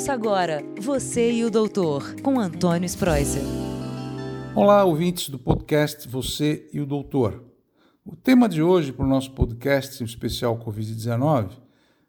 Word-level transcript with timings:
Ouça 0.00 0.14
agora 0.14 0.64
Você 0.80 1.30
e 1.30 1.44
o 1.44 1.50
Doutor, 1.50 2.14
com 2.22 2.40
Antônio 2.40 2.86
Spreuser. 2.86 3.42
Olá, 4.56 4.82
ouvintes 4.82 5.28
do 5.28 5.38
podcast 5.38 6.08
Você 6.08 6.66
e 6.72 6.80
o 6.80 6.86
Doutor. 6.86 7.44
O 8.02 8.16
tema 8.16 8.48
de 8.48 8.62
hoje 8.62 8.92
para 8.92 9.04
o 9.04 9.08
nosso 9.08 9.30
podcast 9.32 10.02
especial 10.02 10.58
Covid-19 10.58 11.50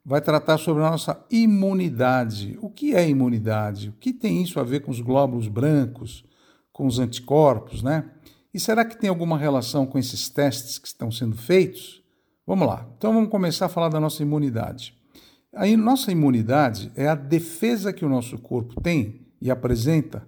vai 0.05 0.21
tratar 0.21 0.57
sobre 0.57 0.81
a 0.85 0.89
nossa 0.89 1.21
imunidade. 1.29 2.57
O 2.61 2.69
que 2.69 2.95
é 2.95 3.09
imunidade? 3.09 3.89
O 3.89 3.93
que 3.99 4.13
tem 4.13 4.41
isso 4.41 4.57
a 4.57 4.63
ver 4.63 4.79
com 4.83 4.91
os 4.91 5.01
glóbulos 5.01 5.49
brancos, 5.49 6.23
com 6.71 6.87
os 6.87 6.97
anticorpos, 6.97 7.83
né? 7.83 8.09
E 8.53 8.59
será 8.59 8.85
que 8.85 8.97
tem 8.97 9.09
alguma 9.09 9.37
relação 9.37 9.85
com 9.85 9.99
esses 9.99 10.29
testes 10.29 10.79
que 10.79 10.87
estão 10.87 11.11
sendo 11.11 11.35
feitos? 11.35 12.01
Vamos 12.47 12.65
lá. 12.65 12.87
Então 12.97 13.13
vamos 13.13 13.29
começar 13.29 13.65
a 13.65 13.69
falar 13.69 13.89
da 13.89 13.99
nossa 13.99 14.23
imunidade. 14.23 15.00
A 15.53 15.67
nossa 15.75 16.13
imunidade 16.13 16.93
é 16.95 17.09
a 17.09 17.15
defesa 17.15 17.91
que 17.91 18.05
o 18.05 18.09
nosso 18.09 18.37
corpo 18.37 18.79
tem 18.79 19.27
e 19.41 19.51
apresenta 19.51 20.25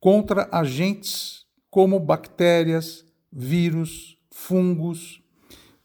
contra 0.00 0.48
agentes 0.50 1.44
como 1.70 2.00
bactérias, 2.00 3.04
vírus, 3.30 4.16
fungos. 4.30 5.22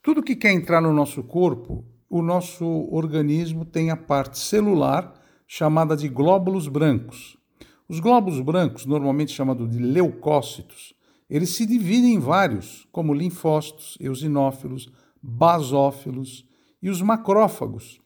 Tudo 0.02 0.24
que 0.24 0.38
quer 0.38 0.54
entrar 0.54 0.80
no 0.80 0.94
nosso 0.94 1.22
corpo, 1.22 1.84
o 2.10 2.22
nosso 2.22 2.66
organismo 2.90 3.66
tem 3.66 3.92
a 3.92 3.98
parte 3.98 4.40
celular 4.40 5.14
chamada 5.46 5.98
de 5.98 6.08
glóbulos 6.08 6.70
brancos. 6.70 7.38
Os 7.90 8.00
glóbulos 8.00 8.40
brancos, 8.40 8.86
normalmente 8.86 9.34
chamados 9.34 9.70
de 9.70 9.80
leucócitos, 9.80 10.94
eles 11.30 11.50
se 11.50 11.66
dividem 11.66 12.14
em 12.14 12.20
vários, 12.20 12.88
como 12.90 13.14
linfócitos, 13.14 13.98
eosinófilos, 14.00 14.90
basófilos 15.22 16.46
e 16.82 16.90
os 16.90 17.02
macrófagos. 17.02 18.00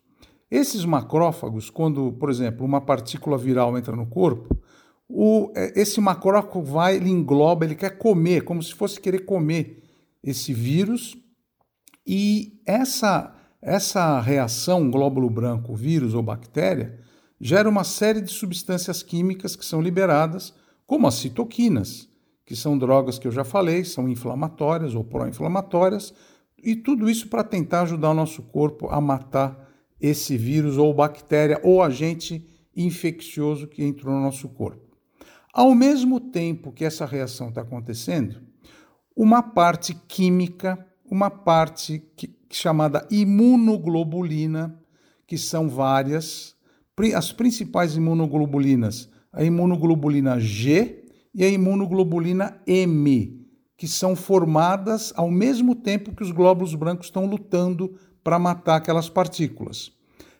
Esses 0.51 0.83
macrófagos, 0.83 1.69
quando, 1.69 2.11
por 2.11 2.29
exemplo, 2.29 2.65
uma 2.65 2.81
partícula 2.81 3.37
viral 3.37 3.77
entra 3.77 3.95
no 3.95 4.05
corpo, 4.05 4.53
o, 5.07 5.49
é, 5.55 5.79
esse 5.79 6.01
macrófago 6.01 6.61
vai, 6.61 6.97
ele 6.97 7.09
engloba, 7.09 7.63
ele 7.63 7.75
quer 7.75 7.97
comer, 7.97 8.43
como 8.43 8.61
se 8.61 8.73
fosse 8.73 8.99
querer 8.99 9.19
comer 9.19 9.81
esse 10.21 10.53
vírus. 10.53 11.17
E 12.05 12.61
essa, 12.65 13.33
essa 13.61 14.19
reação 14.19 14.91
glóbulo 14.91 15.29
branco, 15.29 15.73
vírus 15.73 16.13
ou 16.13 16.21
bactéria, 16.21 16.99
gera 17.39 17.69
uma 17.69 17.85
série 17.85 18.19
de 18.19 18.31
substâncias 18.31 19.01
químicas 19.01 19.55
que 19.55 19.65
são 19.65 19.81
liberadas, 19.81 20.53
como 20.85 21.07
as 21.07 21.15
citoquinas 21.15 22.09
que 22.45 22.55
são 22.57 22.77
drogas 22.77 23.17
que 23.17 23.25
eu 23.25 23.31
já 23.31 23.45
falei, 23.45 23.85
são 23.85 24.09
inflamatórias 24.09 24.93
ou 24.93 25.05
pró-inflamatórias, 25.05 26.13
e 26.61 26.75
tudo 26.75 27.09
isso 27.09 27.29
para 27.29 27.45
tentar 27.45 27.83
ajudar 27.83 28.11
o 28.11 28.13
nosso 28.13 28.41
corpo 28.41 28.89
a 28.89 28.99
matar 28.99 29.70
esse 30.01 30.37
vírus 30.37 30.77
ou 30.77 30.93
bactéria 30.93 31.59
ou 31.63 31.81
agente 31.81 32.45
infeccioso 32.75 33.67
que 33.67 33.83
entrou 33.83 34.15
no 34.15 34.21
nosso 34.21 34.49
corpo. 34.49 34.97
Ao 35.53 35.75
mesmo 35.75 36.19
tempo 36.19 36.71
que 36.71 36.85
essa 36.85 37.05
reação 37.05 37.49
está 37.49 37.61
acontecendo, 37.61 38.41
uma 39.15 39.43
parte 39.43 39.93
química, 40.07 40.83
uma 41.05 41.29
parte 41.29 41.99
que, 42.15 42.33
chamada 42.49 43.05
imunoglobulina, 43.11 44.79
que 45.27 45.37
são 45.37 45.69
várias, 45.69 46.55
as 47.15 47.31
principais 47.31 47.95
imunoglobulinas, 47.95 49.09
a 49.31 49.43
imunoglobulina 49.43 50.39
G, 50.39 51.01
e 51.33 51.43
a 51.43 51.49
imunoglobulina 51.49 52.61
M, 52.67 53.47
que 53.77 53.87
são 53.87 54.15
formadas 54.15 55.13
ao 55.15 55.31
mesmo 55.31 55.73
tempo 55.73 56.13
que 56.15 56.23
os 56.23 56.31
glóbulos 56.31 56.75
brancos 56.75 57.07
estão 57.07 57.25
lutando 57.25 57.97
para 58.23 58.39
matar 58.39 58.75
aquelas 58.75 59.09
partículas. 59.09 59.91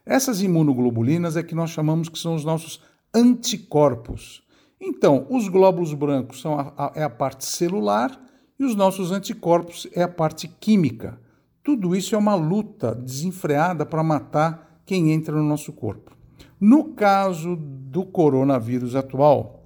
Essas 0.06 0.42
imunoglobulinas 0.42 1.38
é 1.38 1.44
que 1.44 1.56
nós 1.56 1.70
chamamos 1.70 2.10
que 2.10 2.20
são 2.20 2.36
os 2.36 2.44
nossos 2.44 2.82
anticorpos. 3.14 4.44
Então, 4.80 5.28
os 5.30 5.48
glóbulos 5.48 5.94
brancos 5.94 6.42
são 6.42 6.60
a, 6.60 6.74
a, 6.78 6.92
é 6.96 7.04
a 7.04 7.10
parte 7.10 7.46
celular 7.46 8.20
e 8.60 8.64
os 8.64 8.76
nossos 8.76 9.12
anticorpos 9.12 9.88
é 9.94 10.02
a 10.02 10.08
parte 10.08 10.48
química. 10.48 11.20
Tudo 11.64 11.96
isso 11.96 12.16
é 12.16 12.18
uma 12.18 12.34
luta 12.34 12.96
desenfreada 12.96 13.86
para 13.86 14.04
matar 14.04 14.82
quem 14.86 15.12
entra 15.12 15.36
no 15.36 15.44
nosso 15.44 15.72
corpo. 15.72 16.16
No 16.60 16.94
caso 16.94 17.56
do 17.56 18.04
coronavírus 18.04 18.96
atual, 18.96 19.66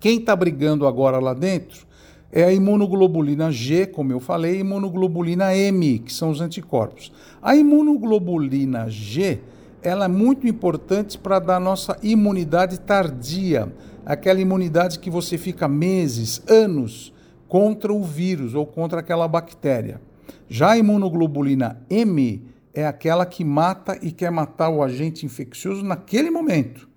quem 0.00 0.18
está 0.18 0.34
brigando 0.34 0.86
agora 0.86 1.18
lá 1.18 1.34
dentro 1.34 1.86
é 2.32 2.44
a 2.44 2.52
imunoglobulina 2.52 3.50
G, 3.50 3.86
como 3.86 4.12
eu 4.12 4.20
falei, 4.20 4.56
e 4.56 4.60
imunoglobulina 4.60 5.54
M, 5.54 6.00
que 6.00 6.12
são 6.12 6.30
os 6.30 6.40
anticorpos. 6.40 7.12
A 7.40 7.54
imunoglobulina 7.56 8.90
G 8.90 9.40
ela 9.82 10.06
é 10.06 10.08
muito 10.08 10.48
importante 10.48 11.16
para 11.16 11.38
dar 11.38 11.60
nossa 11.60 11.96
imunidade 12.02 12.80
tardia, 12.80 13.72
aquela 14.04 14.40
imunidade 14.40 14.98
que 14.98 15.08
você 15.08 15.38
fica 15.38 15.68
meses, 15.68 16.42
anos 16.48 17.12
contra 17.48 17.92
o 17.92 18.02
vírus 18.02 18.54
ou 18.54 18.66
contra 18.66 18.98
aquela 18.98 19.28
bactéria. 19.28 20.00
Já 20.48 20.72
a 20.72 20.78
imunoglobulina 20.78 21.80
M 21.88 22.42
é 22.74 22.84
aquela 22.84 23.24
que 23.24 23.44
mata 23.44 23.96
e 24.02 24.10
quer 24.10 24.30
matar 24.30 24.70
o 24.70 24.82
agente 24.82 25.24
infeccioso 25.24 25.84
naquele 25.84 26.30
momento. 26.30 26.88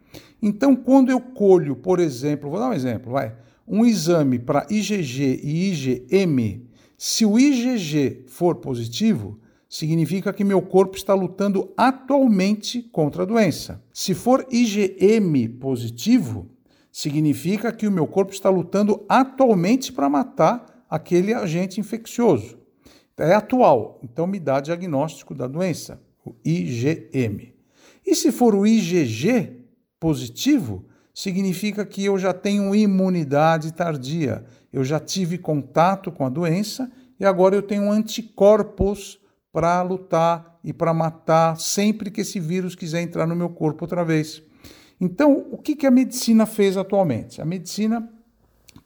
Então, 0.42 0.76
quando 0.76 1.10
eu 1.10 1.20
colho, 1.20 1.76
por 1.76 2.00
exemplo, 2.00 2.50
vou 2.50 2.60
dar 2.60 2.70
um 2.70 2.74
exemplo, 2.74 3.12
vai, 3.12 3.34
um 3.70 3.86
exame 3.86 4.40
para 4.40 4.66
IgG 4.70 5.40
e 5.44 5.72
IgM, 5.72 6.68
se 6.98 7.26
o 7.26 7.38
IgG 7.38 8.24
for 8.28 8.56
positivo, 8.56 9.40
significa 9.70 10.34
que 10.34 10.44
meu 10.44 10.62
corpo 10.62 10.98
está 10.98 11.14
lutando 11.14 11.72
atualmente 11.78 12.82
contra 12.82 13.24
a 13.24 13.26
doença. 13.26 13.82
Se 13.94 14.16
for 14.16 14.46
IgM 14.52 15.48
positivo, 15.60 16.50
significa 16.92 17.72
que 17.72 17.88
o 17.88 17.92
meu 17.92 18.08
corpo 18.08 18.34
está 18.34 18.50
lutando 18.50 19.06
atualmente 19.08 19.94
para 19.94 20.10
matar 20.10 20.86
aquele 20.90 21.34
agente 21.34 21.80
infeccioso. 21.80 22.58
É 23.16 23.34
atual, 23.34 24.00
então 24.02 24.26
me 24.26 24.40
dá 24.40 24.60
diagnóstico 24.60 25.36
da 25.36 25.46
doença, 25.46 26.02
o 26.26 26.34
IgM. 26.44 27.54
E 28.06 28.16
se 28.16 28.32
for 28.32 28.56
o 28.56 28.66
IgG, 28.66 29.60
positivo, 30.00 30.86
significa 31.14 31.86
que 31.86 32.06
eu 32.06 32.18
já 32.18 32.34
tenho 32.34 32.74
imunidade 32.74 33.74
tardia, 33.74 34.44
eu 34.72 34.84
já 34.84 35.00
tive 35.00 35.38
contato 35.38 36.12
com 36.12 36.26
a 36.26 36.30
doença 36.30 36.92
e 37.20 37.26
agora 37.26 37.56
eu 37.56 37.62
tenho 37.62 37.92
anticorpos 37.92 39.20
para 39.52 39.82
lutar 39.82 40.60
e 40.64 40.72
para 40.72 40.94
matar 40.94 41.58
sempre 41.58 42.12
que 42.12 42.22
esse 42.22 42.40
vírus 42.40 42.76
quiser 42.76 43.02
entrar 43.02 43.26
no 43.26 43.36
meu 43.36 43.50
corpo 43.50 43.86
outra 43.86 44.06
vez. 44.06 44.42
Então, 45.02 45.48
o 45.52 45.58
que, 45.58 45.76
que 45.76 45.88
a 45.88 45.92
medicina 45.92 46.46
fez 46.46 46.78
atualmente? 46.78 47.42
A 47.42 47.46
medicina, 47.46 48.08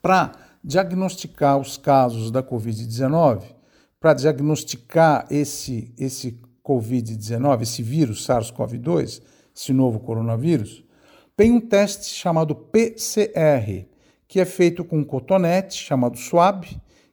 para 0.02 0.32
diagnosticar 0.64 1.58
os 1.58 1.76
casos 1.76 2.32
da 2.32 2.42
Covid-19, 2.42 3.44
para 4.00 4.14
diagnosticar 4.14 5.26
esse, 5.30 5.94
esse 5.98 6.40
Covid-19, 6.64 7.64
esse 7.64 7.82
vírus 7.82 8.26
SARS-CoV-2, 8.26 9.22
esse 9.56 9.74
novo 9.74 10.00
coronavírus, 10.00 10.84
tem 11.36 11.52
um 11.52 11.60
teste 11.60 12.14
chamado 12.14 12.56
PCR, 12.56 13.88
que 14.28 14.40
é 14.40 14.46
feito 14.46 14.84
com 14.84 15.00
um 15.00 15.04
cotonete 15.04 15.76
chamado 15.76 16.18
swab, 16.18 16.66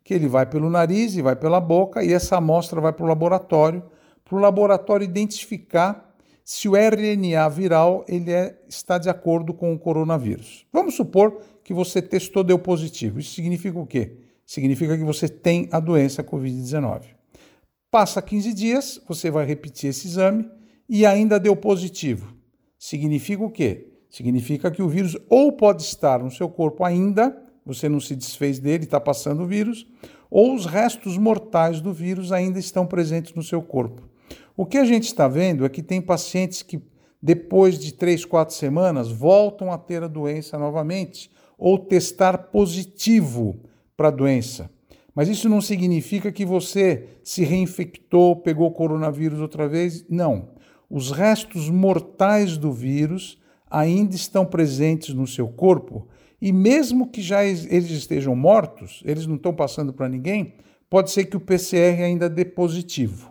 que 0.05 0.13
ele 0.13 0.29
vai 0.29 0.45
pelo 0.45 0.69
nariz 0.69 1.15
e 1.17 1.23
vai 1.23 1.37
pela 1.37 1.61
boca, 1.61 2.05
e 2.05 2.13
essa 2.13 2.37
amostra 2.37 2.81
vai 2.81 2.93
para 2.93 3.05
o 3.05 3.09
laboratório, 3.09 3.83
para 4.25 4.37
o 4.37 4.41
laboratório 4.41 5.05
identificar 5.05 6.15
se 6.45 6.69
o 6.69 6.77
RNA 6.77 7.49
viral 7.49 8.05
ele 8.09 8.33
é, 8.33 8.59
está 8.69 8.99
de 8.99 9.09
acordo 9.09 9.55
com 9.55 9.73
o 9.73 9.79
coronavírus. 9.79 10.67
Vamos 10.73 10.95
supor 10.95 11.41
que 11.63 11.73
você 11.73 12.03
testou 12.03 12.43
deu 12.43 12.59
positivo. 12.59 13.21
Isso 13.21 13.35
significa 13.35 13.79
o 13.79 13.87
quê? 13.87 14.17
Significa 14.45 14.99
que 14.99 15.05
você 15.05 15.29
tem 15.29 15.69
a 15.71 15.79
doença 15.79 16.25
Covid-19. 16.25 17.03
Passa 17.91 18.21
15 18.21 18.53
dias, 18.53 19.01
você 19.07 19.31
vai 19.31 19.47
repetir 19.47 19.91
esse 19.91 20.09
exame 20.09 20.51
e 20.89 21.07
ainda 21.07 21.39
deu 21.39 21.55
positivo. 21.55 22.35
Significa 22.77 23.45
o 23.45 23.51
quê? 23.51 23.90
Significa 24.11 24.71
que 24.71 24.83
o 24.83 24.89
vírus 24.89 25.17
ou 25.29 25.53
pode 25.53 25.83
estar 25.83 26.19
no 26.19 26.31
seu 26.31 26.49
corpo 26.49 26.85
ainda, 26.85 27.35
você 27.65 27.89
não 27.89 28.01
se 28.01 28.17
desfez 28.17 28.59
dele, 28.59 28.85
está 28.85 29.01
passando 29.01 29.45
o 29.45 29.47
vírus, 29.47 29.87
ou 30.29 30.55
os 30.55 30.67
restos 30.67 31.17
mortais 31.17 31.81
do 31.81 31.93
vírus 31.93 32.33
ainda 32.33 32.59
estão 32.59 32.85
presentes 32.85 33.33
no 33.35 33.43
seu 33.43 33.63
corpo. 33.63 34.09
O 34.57 34.67
que 34.67 34.79
a 34.79 34.85
gente 34.85 35.05
está 35.05 35.29
vendo 35.29 35.65
é 35.65 35.69
que 35.69 35.83
tem 35.83 36.03
pacientes 36.03 36.61
que, 36.61 36.83
depois 37.23 37.79
de 37.79 37.95
três, 37.95 38.25
quatro 38.25 38.55
semanas, 38.55 39.11
voltam 39.11 39.73
a 39.73 39.79
ter 39.79 40.03
a 40.03 40.09
doença 40.09 40.59
novamente 40.59 41.31
ou 41.57 41.79
testar 41.79 42.37
positivo 42.37 43.61
para 43.97 44.09
a 44.09 44.13
doença. 44.13 44.71
Mas 45.15 45.29
isso 45.29 45.49
não 45.49 45.61
significa 45.61 46.33
que 46.33 46.45
você 46.45 47.09
se 47.23 47.45
reinfectou, 47.45 48.37
pegou 48.37 48.71
coronavírus 48.73 49.41
outra 49.41 49.69
vez. 49.69 50.05
Não. 50.09 50.51
Os 50.89 51.11
restos 51.11 51.69
mortais 51.69 52.57
do 52.57 52.73
vírus 52.73 53.40
ainda 53.71 54.17
estão 54.17 54.45
presentes 54.45 55.15
no 55.15 55.27
seu 55.27 55.49
corpo 55.49 56.09
e 56.41 56.53
mesmo 56.53 57.07
que 57.07 57.21
já 57.23 57.45
eles 57.45 57.91
estejam 57.91 58.35
mortos, 58.35 59.03
eles 59.05 59.27
não 59.27 59.37
estão 59.37 59.55
passando 59.55 59.93
para 59.93 60.09
ninguém, 60.09 60.55
pode 60.89 61.11
ser 61.11 61.27
que 61.27 61.37
o 61.37 61.41
PCR 61.41 62.03
ainda 62.03 62.29
dê 62.29 62.45
positivo. 62.45 63.31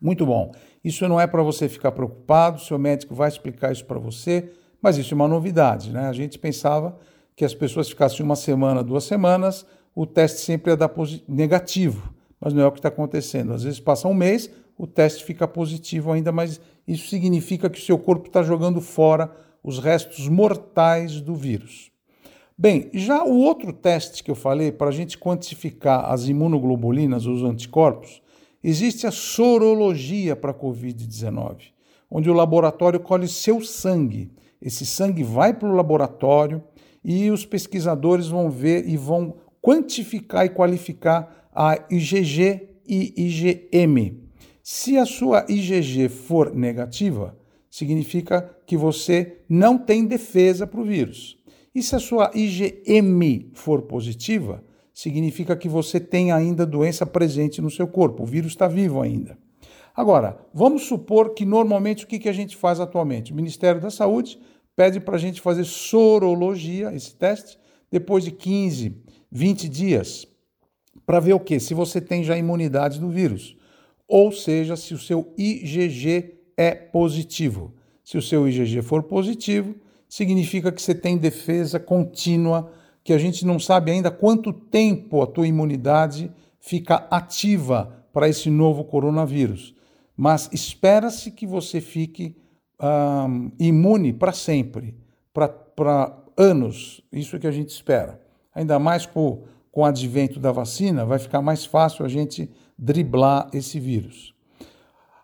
Muito 0.00 0.24
bom. 0.24 0.52
Isso 0.84 1.06
não 1.08 1.20
é 1.20 1.26
para 1.26 1.42
você 1.42 1.68
ficar 1.68 1.92
preocupado, 1.92 2.60
seu 2.60 2.78
médico 2.78 3.14
vai 3.14 3.28
explicar 3.28 3.72
isso 3.72 3.84
para 3.84 3.98
você, 3.98 4.50
Mas 4.82 4.98
isso 4.98 5.14
é 5.14 5.16
uma 5.16 5.28
novidade, 5.28 5.92
né? 5.92 6.08
A 6.08 6.12
gente 6.12 6.36
pensava 6.40 6.98
que 7.36 7.44
as 7.44 7.54
pessoas 7.54 7.88
ficassem 7.88 8.26
uma 8.26 8.34
semana, 8.34 8.82
duas 8.82 9.04
semanas, 9.04 9.64
o 9.94 10.04
teste 10.04 10.40
sempre 10.40 10.72
ia 10.72 10.76
dar 10.76 10.90
negativo, 11.28 12.12
mas 12.40 12.52
não 12.52 12.62
é 12.62 12.66
o 12.66 12.72
que 12.72 12.80
está 12.80 12.88
acontecendo. 12.88 13.52
Às 13.52 13.62
vezes 13.62 13.78
passa 13.78 14.08
um 14.08 14.14
mês, 14.14 14.50
o 14.76 14.86
teste 14.86 15.24
fica 15.24 15.46
positivo 15.46 16.12
ainda, 16.12 16.32
mas 16.32 16.60
isso 16.86 17.08
significa 17.08 17.70
que 17.70 17.78
o 17.78 17.82
seu 17.82 17.98
corpo 17.98 18.26
está 18.26 18.42
jogando 18.42 18.80
fora 18.80 19.30
os 19.62 19.78
restos 19.78 20.28
mortais 20.28 21.20
do 21.20 21.34
vírus. 21.34 21.90
Bem, 22.56 22.90
já 22.92 23.24
o 23.24 23.38
outro 23.38 23.72
teste 23.72 24.22
que 24.22 24.30
eu 24.30 24.34
falei 24.34 24.70
para 24.70 24.88
a 24.88 24.92
gente 24.92 25.18
quantificar 25.18 26.12
as 26.12 26.28
imunoglobulinas, 26.28 27.26
os 27.26 27.42
anticorpos, 27.42 28.22
existe 28.62 29.06
a 29.06 29.10
sorologia 29.10 30.36
para 30.36 30.50
a 30.50 30.54
Covid-19, 30.54 31.72
onde 32.10 32.30
o 32.30 32.34
laboratório 32.34 33.00
colhe 33.00 33.26
seu 33.26 33.60
sangue. 33.60 34.30
Esse 34.60 34.86
sangue 34.86 35.22
vai 35.22 35.54
para 35.54 35.68
o 35.68 35.74
laboratório 35.74 36.62
e 37.04 37.30
os 37.30 37.44
pesquisadores 37.44 38.28
vão 38.28 38.50
ver 38.50 38.88
e 38.88 38.96
vão 38.96 39.34
quantificar 39.60 40.46
e 40.46 40.50
qualificar 40.50 41.48
a 41.54 41.84
IgG 41.90 42.68
e 42.86 43.12
IgM. 43.16 44.21
Se 44.62 44.96
a 44.96 45.04
sua 45.04 45.44
IgG 45.48 46.08
for 46.08 46.54
negativa, 46.54 47.36
significa 47.68 48.54
que 48.64 48.76
você 48.76 49.38
não 49.48 49.76
tem 49.76 50.06
defesa 50.06 50.66
para 50.66 50.80
o 50.80 50.84
vírus. 50.84 51.36
E 51.74 51.82
se 51.82 51.96
a 51.96 51.98
sua 51.98 52.30
IgM 52.32 53.50
for 53.54 53.82
positiva, 53.82 54.62
significa 54.94 55.56
que 55.56 55.68
você 55.68 55.98
tem 55.98 56.30
ainda 56.30 56.64
doença 56.64 57.04
presente 57.04 57.60
no 57.60 57.70
seu 57.70 57.88
corpo, 57.88 58.22
o 58.22 58.26
vírus 58.26 58.52
está 58.52 58.68
vivo 58.68 59.00
ainda. 59.00 59.36
Agora, 59.96 60.38
vamos 60.54 60.82
supor 60.82 61.34
que 61.34 61.44
normalmente 61.44 62.04
o 62.04 62.06
que 62.06 62.28
a 62.28 62.32
gente 62.32 62.56
faz 62.56 62.78
atualmente? 62.78 63.32
O 63.32 63.36
Ministério 63.36 63.80
da 63.80 63.90
Saúde 63.90 64.38
pede 64.76 65.00
para 65.00 65.16
a 65.16 65.18
gente 65.18 65.40
fazer 65.40 65.64
sorologia, 65.64 66.94
esse 66.94 67.14
teste, 67.14 67.58
depois 67.90 68.22
de 68.22 68.30
15, 68.30 68.96
20 69.30 69.68
dias, 69.68 70.26
para 71.04 71.20
ver 71.20 71.32
o 71.32 71.40
quê? 71.40 71.58
Se 71.58 71.74
você 71.74 72.00
tem 72.00 72.22
já 72.22 72.36
imunidade 72.38 73.00
do 73.00 73.08
vírus, 73.08 73.56
ou 74.12 74.30
seja, 74.30 74.76
se 74.76 74.92
o 74.92 74.98
seu 74.98 75.32
IgG 75.38 76.34
é 76.54 76.74
positivo. 76.74 77.72
Se 78.04 78.18
o 78.18 78.20
seu 78.20 78.46
IgG 78.46 78.82
for 78.82 79.04
positivo, 79.04 79.74
significa 80.06 80.70
que 80.70 80.82
você 80.82 80.94
tem 80.94 81.16
defesa 81.16 81.80
contínua, 81.80 82.70
que 83.02 83.14
a 83.14 83.16
gente 83.16 83.46
não 83.46 83.58
sabe 83.58 83.90
ainda 83.90 84.10
quanto 84.10 84.52
tempo 84.52 85.22
a 85.22 85.26
tua 85.26 85.46
imunidade 85.46 86.30
fica 86.60 87.06
ativa 87.10 88.04
para 88.12 88.28
esse 88.28 88.50
novo 88.50 88.84
coronavírus. 88.84 89.74
Mas 90.14 90.46
espera-se 90.52 91.30
que 91.30 91.46
você 91.46 91.80
fique 91.80 92.36
imune 93.58 94.12
para 94.12 94.34
sempre, 94.34 94.94
para 95.32 96.22
anos. 96.36 97.02
Isso 97.10 97.34
é 97.34 97.38
que 97.38 97.46
a 97.46 97.50
gente 97.50 97.70
espera. 97.70 98.20
Ainda 98.54 98.78
mais 98.78 99.06
com, 99.06 99.44
com 99.72 99.80
o 99.80 99.84
advento 99.84 100.38
da 100.38 100.52
vacina, 100.52 101.04
vai 101.04 101.18
ficar 101.18 101.40
mais 101.40 101.64
fácil 101.64 102.04
a 102.04 102.08
gente 102.08 102.48
driblar 102.78 103.48
esse 103.54 103.80
vírus. 103.80 104.34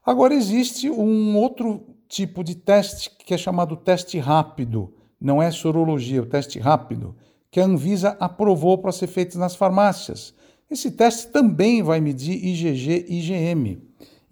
Agora, 0.04 0.34
existe 0.34 0.90
um 0.90 1.36
outro 1.36 1.84
tipo 2.08 2.42
de 2.42 2.54
teste 2.54 3.10
que 3.10 3.34
é 3.34 3.38
chamado 3.38 3.76
teste 3.76 4.18
rápido, 4.18 4.94
não 5.20 5.42
é 5.42 5.50
sorologia, 5.50 6.18
é 6.18 6.22
o 6.22 6.26
teste 6.26 6.58
rápido, 6.58 7.14
que 7.50 7.60
a 7.60 7.64
Anvisa 7.64 8.16
aprovou 8.18 8.78
para 8.78 8.90
ser 8.90 9.06
feito 9.06 9.38
nas 9.38 9.54
farmácias. 9.54 10.34
Esse 10.70 10.90
teste 10.90 11.28
também 11.28 11.82
vai 11.82 12.00
medir 12.00 12.42
IgG 12.42 13.04
e 13.06 13.18
IgM. 13.18 13.82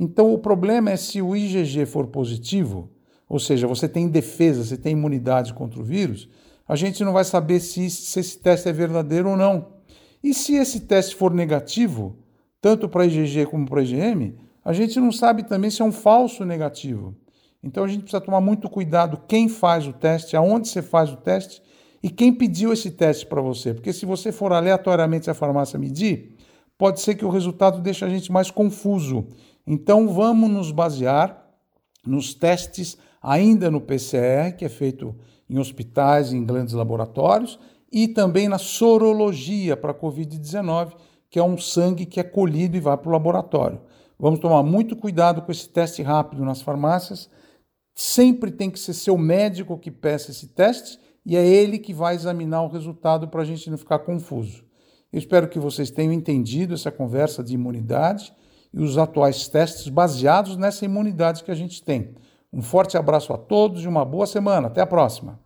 Então 0.01 0.33
o 0.33 0.39
problema 0.39 0.91
é 0.91 0.97
se 0.97 1.21
o 1.21 1.37
IgG 1.37 1.85
for 1.85 2.07
positivo, 2.07 2.91
ou 3.29 3.39
seja, 3.39 3.67
você 3.67 3.87
tem 3.87 4.09
defesa, 4.09 4.65
você 4.65 4.77
tem 4.79 4.93
imunidade 4.93 5.53
contra 5.53 5.81
o 5.81 5.85
vírus, 5.85 6.29
a 6.67 6.75
gente 6.75 7.05
não 7.05 7.13
vai 7.13 7.25
saber 7.25 7.61
se, 7.61 7.91
se 7.91 8.19
esse 8.19 8.39
teste 8.39 8.69
é 8.69 8.73
verdadeiro 8.73 9.31
ou 9.31 9.37
não. 9.37 9.76
E 10.23 10.35
se 10.35 10.55
esse 10.55 10.81
teste 10.81 11.15
for 11.15 11.33
negativo, 11.33 12.17
tanto 12.61 12.89
para 12.89 13.07
IgG 13.07 13.47
como 13.47 13.67
para 13.67 13.83
IgM, 13.83 14.35
a 14.65 14.73
gente 14.73 14.99
não 14.99 15.13
sabe 15.13 15.45
também 15.45 15.71
se 15.71 15.83
é 15.83 15.85
um 15.85 15.93
falso 15.93 16.45
negativo. 16.45 17.15
Então 17.63 17.85
a 17.85 17.89
gente 17.89 18.03
precisa 18.03 18.21
tomar 18.21 18.41
muito 18.41 18.69
cuidado 18.69 19.23
quem 19.29 19.49
faz 19.49 19.87
o 19.87 19.93
teste, 19.93 20.37
aonde 20.37 20.69
você 20.69 20.83
faz 20.83 21.13
o 21.13 21.17
teste 21.17 21.63
e 22.03 22.11
quem 22.11 22.33
pediu 22.33 22.73
esse 22.73 22.91
teste 22.91 23.27
para 23.27 23.41
você. 23.41 23.75
Porque 23.75 23.93
se 23.93 24.07
você 24.07 24.31
for 24.31 24.53
aleatoriamente 24.53 25.31
à 25.31 25.35
farmácia 25.35 25.79
medir, 25.79 26.37
pode 26.79 27.01
ser 27.01 27.15
que 27.15 27.25
o 27.25 27.31
resultado 27.31 27.81
deixe 27.81 28.05
a 28.05 28.09
gente 28.09 28.31
mais 28.31 28.51
confuso. 28.51 29.27
Então 29.67 30.09
vamos 30.09 30.51
nos 30.51 30.71
basear 30.71 31.45
nos 32.07 32.35
testes 32.35 32.97
ainda 33.21 33.71
no 33.71 33.81
PCR, 33.81 34.55
que 34.57 34.65
é 34.65 34.69
feito 34.69 35.15
em 35.51 35.59
hospitais, 35.59 36.33
em 36.33 36.45
grandes 36.45 36.75
laboratórios, 36.75 37.59
e 37.93 38.09
também 38.09 38.49
na 38.49 38.59
sorologia 38.59 39.77
para 39.77 39.93
a 39.93 39.95
Covid-19, 39.95 40.93
que 41.31 41.39
é 41.39 41.43
um 41.43 41.59
sangue 41.59 42.07
que 42.07 42.21
é 42.21 42.25
colhido 42.25 42.77
e 42.77 42.81
vai 42.81 42.97
para 42.97 43.09
o 43.09 43.13
laboratório. 43.13 43.81
Vamos 44.19 44.41
tomar 44.41 44.63
muito 44.63 44.97
cuidado 44.97 45.43
com 45.43 45.53
esse 45.53 45.69
teste 45.69 46.03
rápido 46.03 46.45
nas 46.45 46.63
farmácias 46.63 47.29
Sempre 47.99 48.51
tem 48.51 48.71
que 48.71 48.79
ser 48.79 48.93
seu 48.93 49.17
médico 49.17 49.79
que 49.79 49.91
peça 49.91 50.31
esse 50.31 50.49
teste 50.49 51.01
e 51.25 51.35
é 51.35 51.45
ele 51.45 51.79
que 51.79 51.95
vai 51.95 52.15
examinar 52.15 52.63
o 52.63 52.69
resultado 52.69 53.27
para 53.27 53.41
a 53.41 53.45
gente 53.45 53.71
não 53.71 53.79
ficar 53.79 54.01
confuso. 54.01 54.63
Eu 55.11 55.19
espero 55.19 55.49
que 55.49 55.59
vocês 55.59 55.91
tenham 55.91 56.13
entendido 56.13 56.75
essa 56.75 56.93
conversa 56.93 57.43
de 57.43 57.55
imunidade 57.55 58.35
e 58.71 58.83
os 58.83 58.99
atuais 58.99 59.49
testes 59.49 59.89
baseados 59.89 60.59
nessa 60.59 60.85
imunidade 60.85 61.43
que 61.43 61.51
a 61.51 61.55
gente 61.55 61.83
tem. 61.83 62.15
Um 62.53 62.61
forte 62.61 62.99
abraço 62.99 63.33
a 63.33 63.39
todos 63.39 63.83
e 63.83 63.89
uma 63.89 64.05
boa 64.05 64.27
semana. 64.27 64.67
Até 64.67 64.83
a 64.83 64.87
próxima. 64.87 65.46